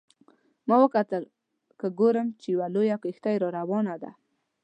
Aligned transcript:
ما 0.67 0.75
وکتل 0.85 1.23
که 1.79 1.87
ګورم 1.99 2.27
چې 2.41 2.47
یوه 2.53 2.67
لویه 2.75 2.97
کښتۍ 3.03 3.35
را 3.41 3.49
روانه 3.57 3.95
ده. 4.03 4.11